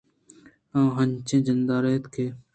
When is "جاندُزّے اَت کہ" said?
1.45-2.25